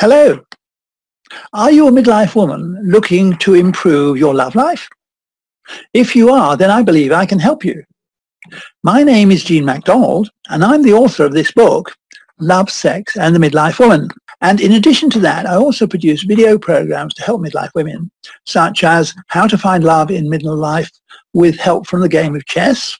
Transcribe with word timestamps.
Hello. 0.00 0.40
Are 1.52 1.70
you 1.70 1.86
a 1.86 1.90
midlife 1.92 2.34
woman 2.34 2.76
looking 2.82 3.38
to 3.38 3.54
improve 3.54 4.18
your 4.18 4.34
love 4.34 4.56
life? 4.56 4.88
If 5.92 6.16
you 6.16 6.30
are, 6.30 6.56
then 6.56 6.68
I 6.68 6.82
believe 6.82 7.12
I 7.12 7.24
can 7.26 7.38
help 7.38 7.64
you. 7.64 7.84
My 8.82 9.04
name 9.04 9.30
is 9.30 9.44
Jean 9.44 9.64
MacDonald, 9.64 10.30
and 10.50 10.64
I'm 10.64 10.82
the 10.82 10.94
author 10.94 11.24
of 11.24 11.32
this 11.32 11.52
book, 11.52 11.94
Love, 12.40 12.70
Sex, 12.70 13.16
and 13.16 13.36
the 13.36 13.38
Midlife 13.38 13.78
Woman. 13.78 14.08
And 14.40 14.60
in 14.60 14.72
addition 14.72 15.10
to 15.10 15.20
that, 15.20 15.46
I 15.46 15.54
also 15.54 15.86
produce 15.86 16.24
video 16.24 16.58
programs 16.58 17.14
to 17.14 17.22
help 17.22 17.40
midlife 17.40 17.70
women, 17.76 18.10
such 18.46 18.82
as 18.82 19.14
How 19.28 19.46
to 19.46 19.56
Find 19.56 19.84
Love 19.84 20.10
in 20.10 20.28
Middle 20.28 20.56
Life 20.56 20.90
with 21.34 21.56
help 21.56 21.86
from 21.86 22.00
the 22.00 22.08
game 22.08 22.34
of 22.34 22.44
chess, 22.46 22.98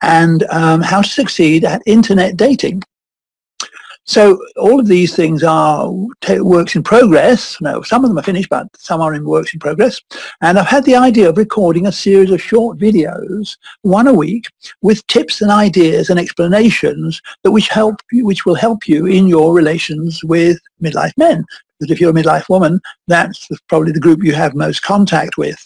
and 0.00 0.42
um, 0.44 0.80
How 0.80 1.02
to 1.02 1.08
Succeed 1.08 1.66
at 1.66 1.82
Internet 1.84 2.38
Dating. 2.38 2.82
So 4.06 4.38
all 4.56 4.78
of 4.78 4.86
these 4.86 5.16
things 5.16 5.42
are 5.42 5.90
works 6.38 6.76
in 6.76 6.82
progress. 6.82 7.58
No, 7.62 7.80
some 7.82 8.04
of 8.04 8.10
them 8.10 8.18
are 8.18 8.22
finished, 8.22 8.50
but 8.50 8.68
some 8.76 9.00
are 9.00 9.14
in 9.14 9.24
works 9.24 9.54
in 9.54 9.60
progress. 9.60 9.98
And 10.42 10.58
I've 10.58 10.66
had 10.66 10.84
the 10.84 10.96
idea 10.96 11.30
of 11.30 11.38
recording 11.38 11.86
a 11.86 11.92
series 11.92 12.30
of 12.30 12.42
short 12.42 12.78
videos, 12.78 13.56
one 13.80 14.06
a 14.06 14.12
week, 14.12 14.46
with 14.82 15.06
tips 15.06 15.40
and 15.40 15.50
ideas 15.50 16.10
and 16.10 16.20
explanations 16.20 17.22
that 17.44 17.52
which 17.52 17.68
help 17.68 17.96
you, 18.12 18.26
which 18.26 18.44
will 18.44 18.54
help 18.54 18.86
you 18.86 19.06
in 19.06 19.26
your 19.26 19.54
relations 19.54 20.22
with 20.22 20.58
midlife 20.82 21.16
men. 21.16 21.44
Because 21.80 21.90
if 21.90 21.98
you're 21.98 22.10
a 22.10 22.14
midlife 22.14 22.50
woman, 22.50 22.80
that's 23.08 23.48
probably 23.68 23.92
the 23.92 24.00
group 24.00 24.22
you 24.22 24.34
have 24.34 24.54
most 24.54 24.82
contact 24.82 25.38
with. 25.38 25.58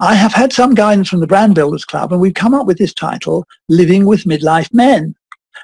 I 0.00 0.14
have 0.14 0.34
had 0.34 0.52
some 0.52 0.74
guidance 0.74 1.08
from 1.08 1.20
the 1.20 1.26
Brand 1.26 1.54
Builders 1.54 1.84
Club, 1.84 2.12
and 2.12 2.20
we've 2.20 2.34
come 2.34 2.54
up 2.54 2.66
with 2.66 2.78
this 2.78 2.94
title, 2.94 3.46
Living 3.68 4.04
with 4.04 4.24
Midlife 4.24 4.72
Men. 4.72 5.14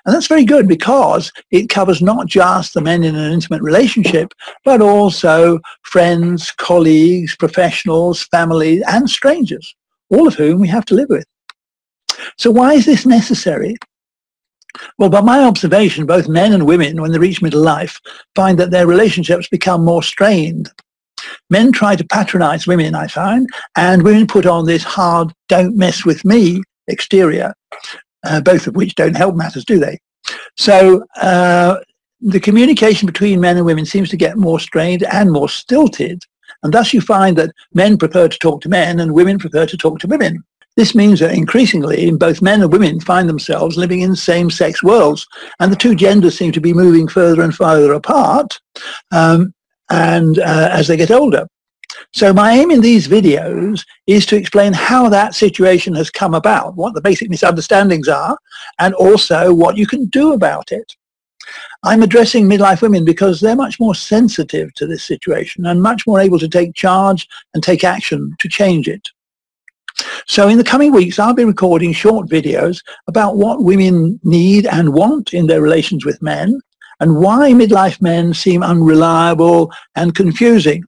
And 0.05 0.15
that's 0.15 0.27
very 0.27 0.45
good 0.45 0.69
because 0.69 1.33
it 1.51 1.69
covers 1.69 2.03
not 2.03 2.27
just 2.27 2.75
the 2.75 2.83
men 2.83 3.05
in 3.05 3.15
an 3.15 3.33
intimate 3.33 3.63
relationship, 3.63 4.35
but 4.65 4.83
also 4.83 5.61
friends, 5.83 6.51
colleagues, 6.51 7.35
professionals, 7.37 8.25
family, 8.25 8.83
and 8.87 9.09
strangers, 9.09 9.75
all 10.11 10.29
of 10.29 10.35
whom 10.35 10.61
we 10.61 10.69
have 10.69 10.85
to 10.87 10.95
live 10.95 11.09
with. 11.09 11.25
So 12.37 12.51
why 12.51 12.75
is 12.75 12.85
this 12.85 13.07
necessary? 13.07 13.77
Well, 14.99 15.09
by 15.09 15.21
my 15.21 15.43
observation, 15.45 16.05
both 16.05 16.29
men 16.29 16.53
and 16.53 16.67
women, 16.67 17.01
when 17.01 17.13
they 17.13 17.19
reach 17.19 17.41
middle 17.41 17.63
life, 17.63 18.01
find 18.35 18.59
that 18.59 18.71
their 18.71 18.87
relationships 18.87 19.49
become 19.49 19.85
more 19.85 20.03
strained. 20.03 20.71
Men 21.49 21.73
try 21.73 21.97
to 21.97 22.05
patronize 22.05 22.67
women, 22.67 22.95
I 22.95 23.07
find, 23.07 23.49
and 23.77 24.03
women 24.03 24.27
put 24.27 24.45
on 24.45 24.67
this 24.67 24.83
hard, 24.83 25.33
don't 25.49 25.77
mess 25.77 26.05
with 26.05 26.25
me 26.25 26.63
exterior 26.89 27.55
uh, 28.25 28.41
both 28.41 28.67
of 28.67 28.77
which 28.77 28.95
don't 28.95 29.17
help 29.17 29.35
matters, 29.35 29.65
do 29.65 29.79
they? 29.79 29.99
So 30.57 31.05
uh, 31.21 31.77
the 32.21 32.41
communication 32.41 33.07
between 33.07 33.41
men 33.41 33.57
and 33.57 33.67
women 33.67 33.85
seems 33.85 34.09
to 34.11 34.17
get 34.17 34.37
more 34.37 34.61
strained 34.61 35.03
and 35.05 35.31
more 35.31 35.49
stilted. 35.49 36.23
And 36.63 36.73
thus 36.73 36.95
you 36.95 37.01
find 37.01 37.37
that 37.37 37.53
men 37.75 37.99
prefer 37.99 38.29
to 38.29 38.39
talk 38.39 38.63
to 38.63 38.69
men 38.69 39.01
and 39.01 39.13
women 39.13 39.39
prefer 39.39 39.67
to 39.67 39.77
talk 39.77 39.99
to 40.01 40.07
women. 40.07 40.43
This 40.77 40.95
means 40.95 41.21
that 41.21 41.35
increasingly 41.35 42.11
both 42.11 42.43
men 42.43 42.63
and 42.63 42.73
women 42.73 42.99
find 42.99 43.29
themselves 43.29 43.77
living 43.77 44.01
in 44.01 44.17
same-sex 44.17 44.83
worlds 44.83 45.27
and 45.61 45.71
the 45.71 45.77
two 45.77 45.95
genders 45.95 46.37
seem 46.37 46.51
to 46.53 46.61
be 46.61 46.73
moving 46.73 47.07
further 47.07 47.43
and 47.43 47.55
further 47.55 47.93
apart 47.93 48.59
um, 49.13 49.55
and 49.91 50.39
uh, 50.41 50.69
as 50.73 50.89
they 50.89 50.97
get 50.97 51.13
older. 51.13 51.47
So 52.15 52.33
my 52.33 52.53
aim 52.53 52.71
in 52.71 52.81
these 52.81 53.09
videos 53.09 53.85
is 54.07 54.25
to 54.27 54.37
explain 54.37 54.73
how 54.73 55.09
that 55.09 55.35
situation 55.35 55.93
has 55.97 56.11
come 56.11 56.33
about, 56.33 56.77
what 56.77 56.95
the 56.95 57.01
basic 57.01 57.29
misunderstandings 57.29 58.07
are, 58.07 58.39
and 58.79 58.95
also 58.95 59.53
what 59.53 59.77
you 59.77 59.85
can 59.85 60.07
do 60.07 60.33
about 60.33 60.71
it. 60.71 60.95
I'm 61.83 62.05
addressing 62.05 62.49
midlife 62.49 62.83
women 62.83 63.05
because 63.05 63.41
they're 63.41 63.57
much 63.57 63.81
more 63.81 63.97
sensitive 63.97 64.73
to 64.75 64.87
this 64.87 65.03
situation 65.03 65.67
and 65.67 65.83
much 65.83 66.07
more 66.07 66.21
able 66.21 66.39
to 66.39 66.49
take 66.49 66.77
charge 66.77 67.27
and 67.53 67.65
take 67.65 67.83
action 67.83 68.37
to 68.39 68.49
change 68.49 68.87
it. 68.87 69.09
So 70.29 70.47
in 70.47 70.57
the 70.57 70.63
coming 70.63 70.93
weeks, 70.93 71.19
I'll 71.19 71.35
be 71.35 71.45
recording 71.45 71.93
short 71.93 72.29
videos 72.29 72.81
about 73.09 73.39
what 73.39 73.65
women 73.65 74.21
need 74.23 74.67
and 74.67 74.95
want 74.95 75.35
in 75.35 75.49
their 75.49 75.61
relations 75.61 76.05
with 76.05 76.23
men 76.23 76.61
and 77.01 77.19
why 77.19 77.51
midlife 77.51 78.01
men 78.01 78.35
seem 78.35 78.63
unreliable 78.63 79.73
and 79.97 80.15
confusing 80.15 80.85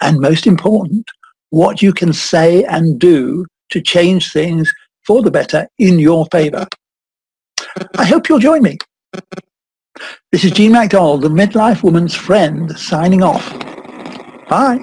and 0.00 0.20
most 0.20 0.46
important, 0.46 1.08
what 1.50 1.82
you 1.82 1.92
can 1.92 2.12
say 2.12 2.64
and 2.64 2.98
do 2.98 3.46
to 3.70 3.80
change 3.80 4.32
things 4.32 4.72
for 5.06 5.22
the 5.22 5.30
better 5.30 5.68
in 5.78 5.98
your 5.98 6.26
favor. 6.26 6.66
I 7.96 8.04
hope 8.04 8.28
you'll 8.28 8.38
join 8.38 8.62
me. 8.62 8.78
This 10.30 10.44
is 10.44 10.52
Jean 10.52 10.72
MacDonald, 10.72 11.22
the 11.22 11.28
midlife 11.28 11.82
woman's 11.82 12.14
friend, 12.14 12.78
signing 12.78 13.22
off. 13.22 13.58
Bye. 14.48 14.82